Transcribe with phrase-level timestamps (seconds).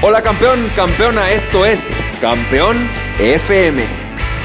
[0.00, 3.82] Hola campeón, campeona, esto es Campeón FM,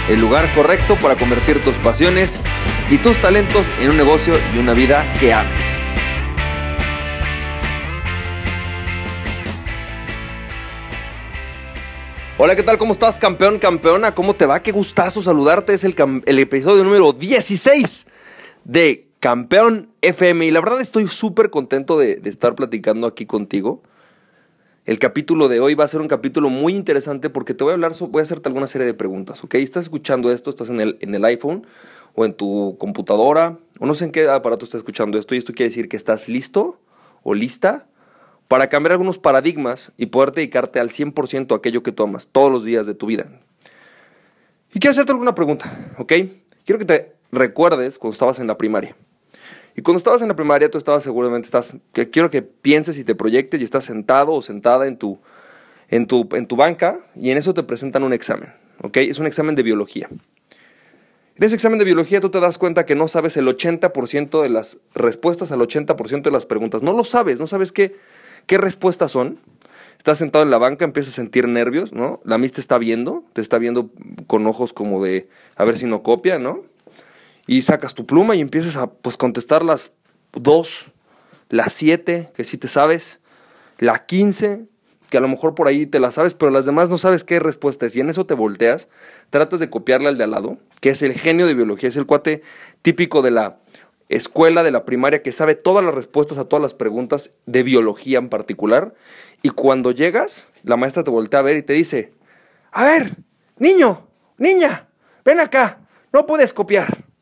[0.09, 2.41] el lugar correcto para convertir tus pasiones
[2.89, 5.77] y tus talentos en un negocio y una vida que ames.
[12.39, 12.79] Hola, ¿qué tal?
[12.79, 14.15] ¿Cómo estás, campeón, campeona?
[14.15, 14.63] ¿Cómo te va?
[14.63, 15.75] Qué gustazo saludarte.
[15.75, 18.07] Es el, episodio número 16
[18.63, 20.47] de Campeón FM.
[20.47, 23.83] Y la verdad estoy súper contento de estar platicando aquí contigo.
[24.85, 27.75] El capítulo de hoy va a ser un capítulo muy interesante porque te voy a
[27.75, 29.55] hablar, hacerte alguna serie de preguntas, ¿ok?
[29.55, 31.65] Estás escuchando esto, estás en el, en el iPhone
[32.15, 35.53] o en tu computadora o no sé en qué aparato estás escuchando esto y esto
[35.53, 36.81] quiere decir que estás listo
[37.23, 37.87] o lista
[38.49, 42.51] para cambiar algunos paradigmas y poder dedicarte al 100% a aquello que tú amas todos
[42.51, 43.27] los días de tu vida.
[44.73, 46.11] Y quiero hacerte alguna pregunta, ¿ok?
[46.65, 48.97] Quiero que te recuerdes cuando estabas en la primaria.
[49.75, 51.75] Y cuando estabas en la primaria, tú estabas seguramente, estás,
[52.11, 55.19] quiero que pienses y te proyectes y estás sentado o sentada en tu,
[55.89, 58.97] en tu, en tu banca y en eso te presentan un examen, ¿ok?
[58.97, 60.09] Es un examen de biología.
[61.35, 64.49] En ese examen de biología tú te das cuenta que no sabes el 80% de
[64.49, 66.83] las respuestas al 80% de las preguntas.
[66.83, 67.95] No lo sabes, no sabes qué,
[68.45, 69.39] qué respuestas son.
[69.97, 72.19] Estás sentado en la banca, empiezas a sentir nervios, ¿no?
[72.23, 73.89] La mis te está viendo, te está viendo
[74.27, 76.61] con ojos como de a ver si no copia, ¿no?
[77.47, 79.93] Y sacas tu pluma y empiezas a pues, contestar las
[80.31, 80.87] dos,
[81.49, 83.19] las siete, que sí te sabes,
[83.79, 84.65] la quince,
[85.09, 87.39] que a lo mejor por ahí te la sabes, pero las demás no sabes qué
[87.39, 87.95] respuesta es.
[87.95, 88.89] Y en eso te volteas,
[89.29, 92.07] tratas de copiarle al de al lado, que es el genio de biología, es el
[92.07, 92.41] cuate
[92.81, 93.59] típico de la
[94.09, 98.17] escuela, de la primaria, que sabe todas las respuestas a todas las preguntas de biología
[98.17, 98.95] en particular.
[99.41, 102.13] Y cuando llegas, la maestra te voltea a ver y te dice,
[102.71, 103.17] a ver,
[103.57, 104.07] niño,
[104.37, 104.87] niña,
[105.23, 107.12] ven acá, no puedes copiar.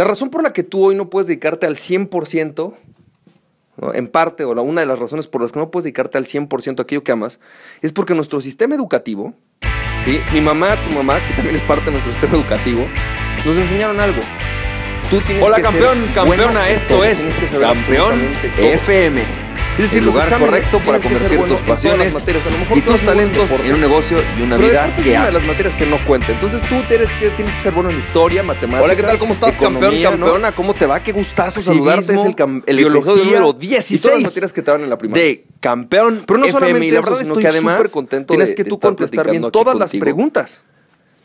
[0.00, 2.74] La razón por la que tú hoy no puedes dedicarte al 100%,
[3.76, 3.92] ¿no?
[3.92, 6.24] en parte, o la, una de las razones por las que no puedes dedicarte al
[6.24, 7.38] 100% a aquello que amas,
[7.82, 9.34] es porque nuestro sistema educativo,
[10.06, 10.18] ¿sí?
[10.32, 12.88] mi mamá, tu mamá, que también es parte de nuestro sistema educativo,
[13.44, 14.22] nos enseñaron algo.
[15.10, 18.32] Tú tienes Hola, que ser campeón, campeona, esto es Campeón.
[18.56, 19.49] FM.
[19.80, 22.44] Es decir, El los lugar correcto para convertir bueno tus pasiones materias.
[22.74, 25.46] Y tus talentos en un negocio y una Pero vida que es una de las
[25.46, 26.32] materias que no cuenta.
[26.32, 28.84] Entonces tú tienes que, tienes que ser bueno en historia, matemáticas.
[28.84, 29.18] Hola, ¿qué tal?
[29.18, 30.16] ¿Cómo estás, campeón, economía, ¿no?
[30.26, 30.52] campeona?
[30.54, 31.02] ¿Cómo te va?
[31.02, 32.12] Qué gustazo Civismo, saludarte.
[32.14, 34.90] Es el, cam- el biología, número y todas las 16 materias que te dan en
[34.90, 35.24] la primaria.
[35.24, 36.60] de campeón Pero no FM.
[36.60, 39.50] solamente la eso, verdad sino estoy que además contento tienes que tú estar contestar bien
[39.50, 40.62] todas las preguntas.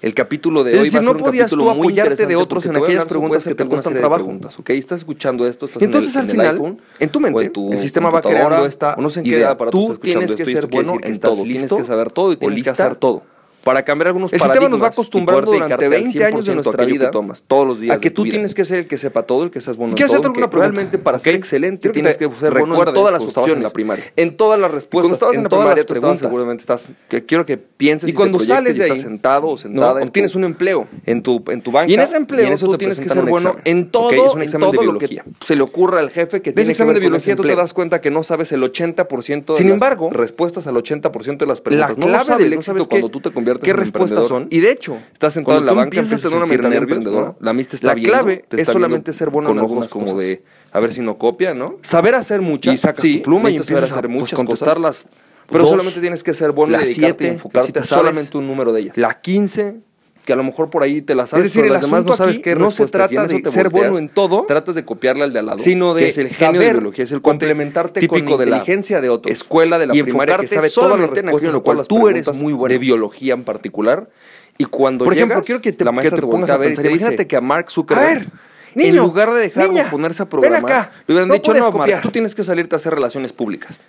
[0.06, 1.88] El capítulo de Es hoy decir, va a no ser un podías capítulo tú muy
[1.88, 4.24] apoyarte de otros en aquellas preguntas que te cuestan trabajo.
[4.24, 4.70] preguntas, ¿ok?
[4.70, 7.44] Estás escuchando esto, estás Entonces, en el, al en el final, iPhone, en tu mente,
[7.46, 9.50] en tu el sistema va creando esta o no sé en qué idea.
[9.50, 12.32] aparato Tú estás escuchando tienes que esto ser bueno en todo, tienes que saber todo
[12.34, 13.24] y tienes que hacer todo.
[13.66, 16.52] Para cambiar algunos El sistema nos va paradigmas acostumbrando durante dedicarte al 20 años de
[16.52, 18.34] 100% nuestra aquello que vida tomas todos los días a que tú vida.
[18.34, 20.34] tienes que ser el que sepa todo, el que seas bueno en todo.
[20.34, 21.24] que realmente para ¿ok?
[21.24, 24.06] ser excelente tienes que ser bueno en todas las estabas en opciones, la primaria.
[24.16, 26.30] en todas las Y respuestas, cuando estabas en, la todas primaria, las tú estabas preguntas.
[26.30, 29.52] seguramente estás, que quiero que pienses Y y, cuando sales de ahí, estás sentado o
[29.53, 29.58] ¿no?
[29.58, 30.88] sentada en obtienes un empleo.
[31.08, 31.90] en tu, en tu banca.
[31.90, 35.00] Y en ese empleo eso tú tienes que ser bueno en todo, en todo lo
[35.00, 38.00] que se le ocurra al jefe que tiene examen de biología tú te das cuenta
[38.00, 41.97] que no sabes el 80% de Sin embargo, respuestas al 80% de las La preguntas.
[41.97, 44.48] No lo clave del no éxito cuando tú te conviertes qué en respuestas son.
[44.50, 47.36] Y de hecho, Estás sentado en la banca, empiezas a tener una mentalidad nervios, emprendedora,
[47.40, 47.54] ¿no?
[47.54, 50.20] La está la viendo, clave es solamente ser bueno con en ojos como cosas.
[50.20, 51.78] de a ver si no copia, ¿no?
[51.82, 54.78] saber hacer muchas, Y sacas sí, tu pluma y empiezas a hacer pues, muchas contestar
[54.78, 54.82] cosas.
[54.82, 55.08] las
[55.48, 58.74] pero dos, solamente tienes que ser bueno las siete, enfocarte sí te solamente un número
[58.74, 58.98] de ellas.
[58.98, 59.76] La 15,
[60.25, 62.06] que a lo mejor por ahí te la sabes, Es decir, pero el las demás
[62.06, 65.24] no sabes qué no se trata de ser volteas, bueno en todo, tratas de copiarle
[65.24, 68.00] al de al lado, sino de que es el genio de biología, es el complementarte
[68.02, 69.31] típico con de la inteligencia de otros.
[69.31, 72.08] escuela de la Y primaria que sabe todas las respuestas en lo cual las tú
[72.09, 72.74] eres muy bueno.
[72.74, 74.09] de biología en particular.
[74.58, 76.53] Y cuando Por ejemplo, llegas, quiero que te- la que maestra te te pongas a
[76.53, 78.28] a ver pensar te y dice, dice, que a Mark Zuckerberg, a ver,
[78.88, 81.72] en lugar de dejarlo niña, ponerse a programar, acá, le hubieran no dicho, no, Mark,
[81.72, 82.02] copiar".
[82.02, 83.80] tú tienes que salirte a hacer relaciones públicas.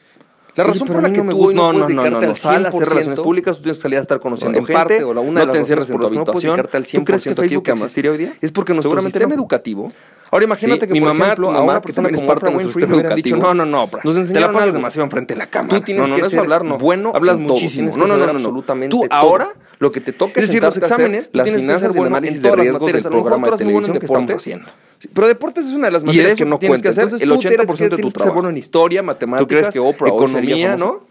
[0.57, 2.03] La Oye, razón pero por la que no tú hoy no, no, puedes no, no,
[2.03, 4.21] dedicarte no, al sal a hacer 100%, relaciones públicas, tú tienes que salir a estar
[4.21, 6.15] conociendo en gente, parte o la una de no las te encierres por en tu
[6.15, 6.57] no puedes habitación.
[6.57, 8.33] dedicarte al ¿Tú crees que 100% Facebook que existiría hoy día?
[8.41, 9.35] Es porque nuestro sistema no.
[9.35, 9.93] educativo
[10.31, 12.23] Ahora imagínate Sí, que mi por mamá, ejemplo, tu a mamá, una que también es
[12.23, 15.39] parte de nuestro sistema educativo, no, no, no, nos te la pasas demasiado enfrente de
[15.39, 15.79] la cámara.
[15.79, 16.79] Tú tienes no, no, que no ser hablar, no.
[16.79, 17.91] bueno hablas muchísimo.
[17.97, 18.33] No, no, no, no, no.
[18.33, 19.49] absolutamente Tú ahora
[19.79, 22.93] lo que te toca Es decir, los exámenes, las finanzas y el análisis de riesgos
[22.93, 24.67] del programa de televisión que estamos haciendo.
[24.99, 27.39] Sí, Pero deportes es una de las materias que no tienes que hacer el tú
[27.39, 28.35] tienes 80% de tu trabajo.
[28.35, 30.11] bueno en historia, matemáticas, ¿Tú crees que Oprah
[30.77, 31.07] ¿no?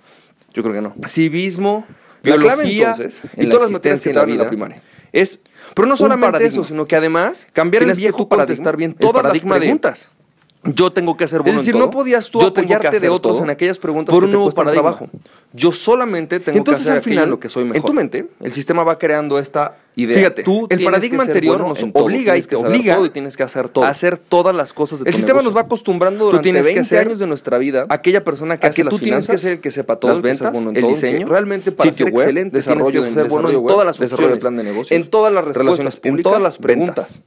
[0.53, 0.93] Yo creo que no.
[1.07, 1.85] Civismo,
[2.23, 2.95] La biología,
[3.37, 4.81] y en la todas las materias que te en la la primaria.
[5.11, 5.41] Es
[5.75, 7.91] Pero no solamente eso, sino que además cambiar el
[10.65, 11.53] yo tengo que hacer bueno.
[11.53, 14.49] Es decir, no podías tú yo apoyarte de otros en aquellas preguntas por un nuevo
[14.49, 14.81] te paradigma.
[14.81, 15.09] trabajo.
[15.53, 17.77] Yo solamente tengo que hacer al final, lo que soy mejor.
[17.77, 20.17] En tu mente, el sistema va creando esta idea.
[20.17, 23.43] Fíjate, tú el paradigma anterior bueno nos obliga y te obliga todo y tienes que
[23.43, 23.85] hacer todo.
[23.85, 25.51] Hacer todas las cosas de El tu sistema negocio.
[25.51, 27.85] nos va acostumbrando durante tú tienes 20 que años de nuestra vida.
[27.89, 30.11] Aquella persona que hace que las tú finanzas, tienes que ser el que sepa todo,
[30.11, 33.65] las ventas, bueno el diseño, realmente para ser web, excelente tienes que ser bueno en
[33.65, 37.21] todas las opciones, plan de negocio, en todas las respuestas, en todas las preguntas.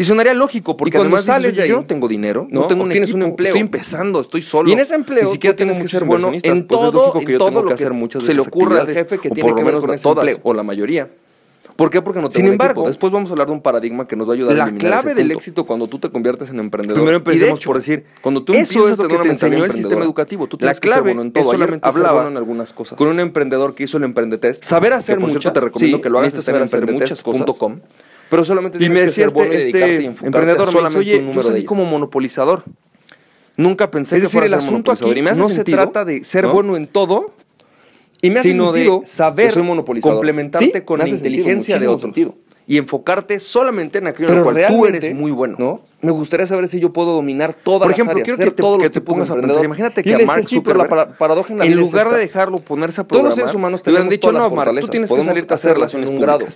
[0.00, 2.62] Y sonaría lógico, porque cuando además sales dices, de ahí, yo no tengo dinero, no,
[2.62, 3.48] no tengo un, tienes equipo, un empleo.
[3.48, 4.70] Estoy empezando, estoy solo.
[4.70, 7.28] Y en ese empleo, ni siquiera tienes que ser bueno en pues todo, que en
[7.28, 9.62] yo todo tengo lo que, hacer muchas se le ocurra al jefe que tiene que
[9.62, 10.38] ver con ese empleo.
[10.42, 11.10] O la mayoría.
[11.76, 12.00] ¿Por qué?
[12.00, 12.88] Porque no tengo Sin embargo, equipo.
[12.88, 14.78] después vamos a hablar de un paradigma que nos va a ayudar la a La
[14.78, 15.38] clave ese del punto.
[15.38, 16.96] éxito cuando tú te conviertes en emprendedor.
[16.96, 19.72] Primero empecemos de hecho, por decir, cuando tú eso es lo que te enseñó el
[19.72, 21.44] sistema educativo, tú tienes la clave que ser bueno en todo.
[21.44, 22.96] Es solamente hablaba bueno en algunas cosas.
[22.96, 24.64] Con un emprendedor que hizo el emprendetest.
[24.64, 27.80] Saber hacer que, por cierto, te recomiendo sí, que lo hagas en emprendetes.com
[28.30, 32.62] pero solamente y me decía este, este emprendedor, me dice, oye, yo salí como monopolizador.
[33.56, 36.46] Nunca pensé es decir, el asunto aquí y me hace no se trata de ser
[36.46, 37.34] bueno en todo,
[38.40, 39.52] sino de saber
[40.00, 42.36] complementarte con la inteligencia de otros sentido.
[42.66, 45.82] y enfocarte solamente en aquello en lo cual tú eres muy bueno.
[46.00, 48.90] Me gustaría saber si yo puedo dominar todas Por ejemplo, las áreas, quiero que, que
[48.90, 49.62] te pongas a pensar.
[49.62, 50.46] Imagínate que a Mark
[50.76, 53.82] la paradoja en, la en lugar de dejarlo ponerse a programar, todos los seres humanos
[53.82, 56.46] te hubieran dicho, no, Mark, tú tienes que salirte a hacer relaciones un grado.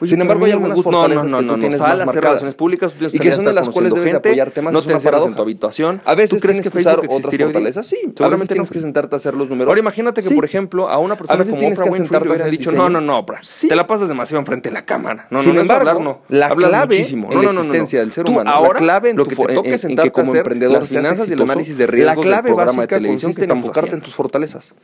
[0.00, 2.14] Oye, Sin embargo, hay algunas fortalezas no, no, no, que tú no, tienes más marcadas.
[2.14, 4.72] relaciones públicas, tú y que son de las cuales debes gente, apoyar temas.
[4.72, 6.00] No te encerras en tu habitación.
[6.04, 7.86] A veces ¿tú crees que, que usar otras fortalezas.
[7.86, 9.68] Sí, seguramente tienes que sentarte a hacer los números.
[9.70, 12.38] Ahora imagínate que, por ejemplo, a una persona a veces como tienes Oprah que Winfrey
[12.38, 15.26] le dicho, no, no, no, Oprah, te la pasas demasiado enfrente de la cámara.
[15.30, 19.24] No, Sin embargo, la clave en la existencia del ser humano, la clave en lo
[19.26, 22.82] que te toque sentarte a hacer las finanzas y el análisis de riesgos del programa
[22.82, 24.74] de televisión consiste en enfocarte en tus fortalezas.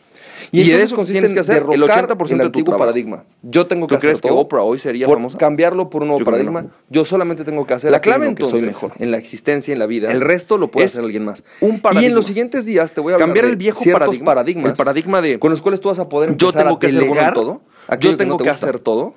[0.52, 3.24] Y eso consiste en el 80% del antiguo paradigma.
[3.42, 5.38] Yo tengo que ¿Tú crees que Oprah hoy sería sería?
[5.38, 6.66] Cambiarlo por un nuevo paradigma.
[6.88, 8.92] Yo solamente tengo que hacer la clave en que soy mejor.
[8.98, 10.10] En la existencia, en la vida.
[10.10, 11.44] El resto lo puede hacer alguien más.
[11.60, 11.80] Un.
[12.00, 14.70] Y en los siguientes días te voy a cambiar el viejo paradigma, paradigmas.
[14.70, 17.60] El paradigma de con los cuales tú vas a poder yo tengo que hacer todo.
[18.00, 19.14] Yo tengo que, hacer todo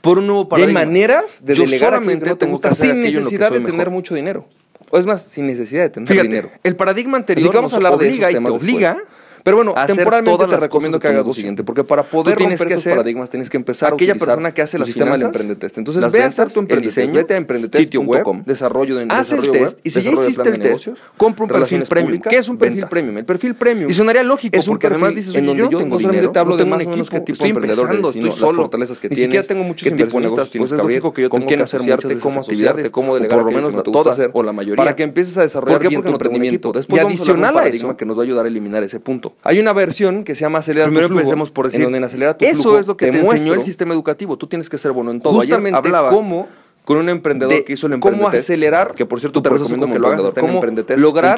[0.00, 0.80] por un nuevo paradigma.
[0.80, 4.14] De maneras de yo delegar solamente que no te gusta, sin necesidad de tener mucho
[4.14, 4.46] dinero.
[4.90, 6.50] O es más, sin necesidad de tener dinero.
[6.62, 8.98] El paradigma anterior Así que nos a hablar obliga y obliga.
[9.46, 12.78] Pero bueno, temporalmente todas te recomiendo que hagas lo siguiente, porque para poder tienes romper
[12.78, 15.78] que paradigmas tienes que empezar aquella persona que hace el sistema finanzas, del emprendetest.
[15.78, 19.48] Entonces, ve a hacer tu emprendetest, vete a emprendetest, sitio web, desarrollo de haz el
[19.52, 22.20] test y si ya hiciste el test, compra un perfil premium.
[22.22, 23.18] ¿Qué es un perfil premium?
[23.18, 23.88] El perfil premium.
[23.88, 26.56] Y sonaría lógico, es un porque además dices, en donde yo tengo dinero, te hablo
[26.56, 29.18] de más equipo, qué tipo de emprendedores, estoy solo, fortalezas que tienes.
[29.18, 32.90] Ni siquiera tengo muchos inversionistas, pues es lógico que yo tengo que asociarte, cómo asociarte,
[32.90, 34.74] cómo delegar, por lo menos todas o la mayoría.
[34.74, 36.72] Para que empieces a desarrollar bien tu emprendimiento.
[36.88, 39.35] Y adicional a eso que nos va a ayudar a eliminar ese punto.
[39.42, 42.44] Hay una versión que se llama acelera Primero tu por decir, en donde acelera tu
[42.44, 44.36] eso es lo que te, enseñó el sistema educativo.
[44.36, 45.34] Tú tienes que ser bueno en todo.
[45.34, 46.48] Justamente Ayer hablaba cómo
[46.84, 48.28] con un emprendedor que hizo el emprendetest.
[48.30, 51.36] Cómo acelerar, que por cierto te recomiendo que lo hagas hasta lograr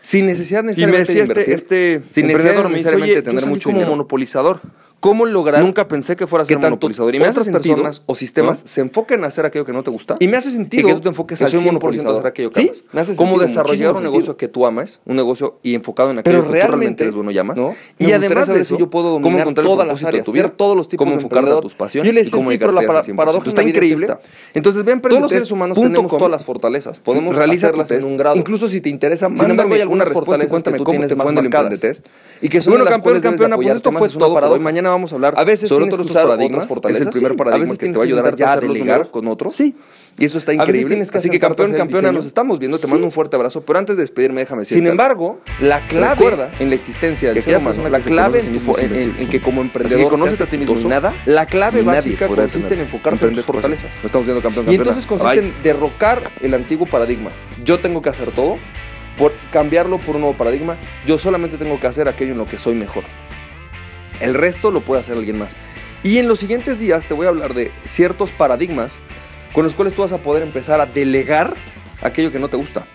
[0.00, 4.60] sin necesidad necesariamente de este, invertir, este, sin necesidad necesariamente oye, tener mucho monopolizador
[5.00, 5.62] cómo lograr.
[5.62, 7.14] Nunca pensé que fuera a ser monopolizador.
[7.14, 8.68] Y me hace otras sentido, personas o sistemas ¿no?
[8.68, 10.16] se enfoquen en hacer aquello que no te gusta.
[10.20, 10.88] Y me hace sentido.
[10.88, 12.68] Y que tú te enfoques al 100%, a hacer aquello que ¿Sí?
[12.68, 12.84] amas.
[12.92, 14.00] Me hace cómo desarrollar un sentido.
[14.00, 17.14] negocio que tú amas, un negocio y enfocado en aquello Pero que realmente, tú eres
[17.14, 17.58] bueno y amas.
[17.58, 17.74] ¿no?
[17.98, 21.16] Y además de eso, yo puedo dominar todas las áreas, ser todos los tipos cómo
[21.16, 22.10] enfocarte a tus pasiones.
[22.10, 24.06] Yo les decía, sí, pero la para, paradoja está increíble.
[24.54, 27.00] Entonces, ven, todos los seres humanos tenemos todas las fortalezas.
[27.00, 28.36] Podemos realizarlas en un grado.
[28.36, 30.46] Incluso si te interesa, mándame alguna respuesta.
[30.46, 32.06] Cuéntame cómo te fue en el test.
[32.40, 34.60] Y que son bueno, campeón, campeona, pues esto fue todo para hoy.
[34.60, 36.68] Mañana vamos a hablar a veces sobre otros usar paradigmas.
[36.88, 39.50] Es el primer paradigma que te va a ayudar a ya a delegar con otro.
[39.50, 39.74] Sí.
[40.18, 41.02] Y eso está increíble.
[41.12, 42.78] Así que campeón, campeona, nos estamos viendo.
[42.78, 43.62] Te mando un fuerte abrazo.
[43.62, 44.78] Pero antes de despedirme, déjame decir.
[44.78, 49.60] Sin embargo, la clave en la existencia del ser humano, la clave en, que como
[49.60, 53.94] emprendedor conoces a ti mismo nada, la clave básica consiste en enfocarte en tus fortalezas.
[54.04, 57.30] Estamos viendo campeón, Y entonces consiste en derrocar el antiguo paradigma.
[57.64, 58.58] Yo tengo que hacer todo
[59.16, 60.76] por cambiarlo por un nuevo paradigma.
[61.06, 63.04] Yo solamente tengo que hacer aquello en lo que soy mejor.
[64.20, 65.56] El resto lo puede hacer alguien más.
[66.02, 69.00] Y en los siguientes días te voy a hablar de ciertos paradigmas
[69.52, 71.54] con los cuales tú vas a poder empezar a delegar
[72.02, 72.86] aquello que no te gusta.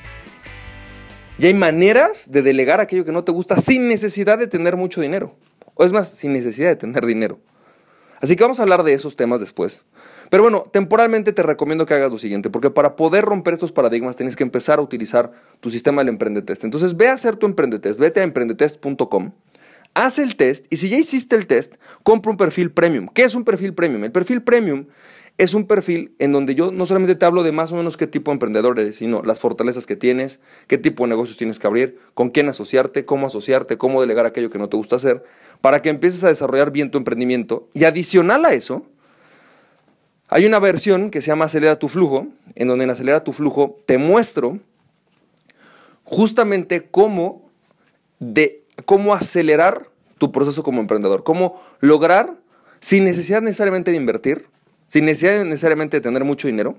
[1.38, 5.02] Y hay maneras de delegar aquello que no te gusta sin necesidad de tener mucho
[5.02, 5.36] dinero.
[5.74, 7.40] O es más, sin necesidad de tener dinero.
[8.22, 9.86] Así que vamos a hablar de esos temas después.
[10.30, 14.16] Pero bueno, temporalmente te recomiendo que hagas lo siguiente, porque para poder romper estos paradigmas
[14.16, 16.66] tienes que empezar a utilizar tu sistema del Emprendetest.
[16.66, 19.32] Entonces ve a hacer tu Emprendetest, vete a emprendetest.com,
[20.06, 23.08] haz el test y si ya hiciste el test, compra un perfil premium.
[23.14, 24.04] ¿Qué es un perfil premium?
[24.04, 24.86] El perfil premium
[25.40, 28.08] es un perfil en donde yo no solamente te hablo de más o menos qué
[28.08, 31.68] tipo de emprendedor eres, sino las fortalezas que tienes, qué tipo de negocios tienes que
[31.68, 35.24] abrir, con quién asociarte, cómo asociarte, cómo delegar aquello que no te gusta hacer,
[35.62, 37.70] para que empieces a desarrollar bien tu emprendimiento.
[37.74, 38.86] Y adicional a eso,
[40.28, 43.80] hay una versión que se llama Acelera tu flujo, en donde en Acelera tu flujo
[43.86, 44.60] te muestro
[46.04, 47.50] justamente cómo,
[48.20, 52.38] de, cómo acelerar tu proceso como emprendedor, cómo lograr,
[52.80, 54.48] sin necesidad necesariamente de invertir,
[54.88, 56.78] sin necesidad necesariamente de tener mucho dinero,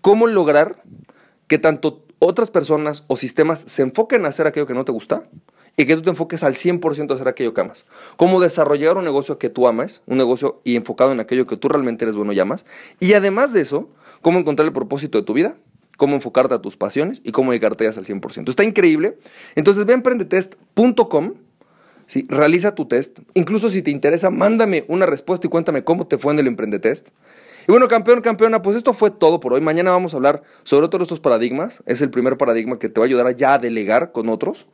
[0.00, 0.82] cómo lograr
[1.46, 5.24] que tanto otras personas o sistemas se enfoquen a hacer aquello que no te gusta
[5.76, 7.86] y que tú te enfoques al 100% a hacer aquello que amas.
[8.16, 11.68] Cómo desarrollar un negocio que tú amas, un negocio y enfocado en aquello que tú
[11.68, 12.66] realmente eres bueno y amas.
[13.00, 13.90] Y además de eso,
[14.20, 15.56] cómo encontrar el propósito de tu vida,
[15.96, 18.48] cómo enfocarte a tus pasiones y cómo dedicarte al 100%.
[18.48, 19.18] Está increíble.
[19.54, 21.34] Entonces ve a emprendetest.com,
[22.28, 23.20] realiza tu test.
[23.34, 27.08] Incluso si te interesa, mándame una respuesta y cuéntame cómo te fue en el emprendetest.
[27.68, 29.60] Y bueno, campeón, campeona, pues esto fue todo por hoy.
[29.60, 31.82] Mañana vamos a hablar sobre todos estos paradigmas.
[31.86, 34.66] Es el primer paradigma que te va a ayudar a ya a delegar con otros.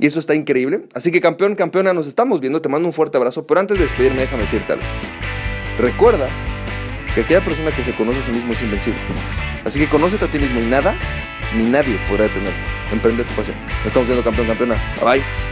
[0.00, 0.88] Y eso está increíble.
[0.94, 2.60] Así que campeón, campeona, nos estamos viendo.
[2.60, 3.46] Te mando un fuerte abrazo.
[3.46, 4.84] Pero antes de despedirme, déjame decirte algo.
[5.78, 6.51] Recuerda
[7.14, 9.00] que aquella persona que se conoce a sí mismo es invencible.
[9.64, 10.96] Así que conócete a ti mismo y nada
[11.54, 12.60] ni nadie podrá detenerte.
[12.90, 13.56] Emprende tu pasión.
[13.66, 14.74] Nos estamos viendo campeón, campeona.
[14.96, 15.51] Bye bye.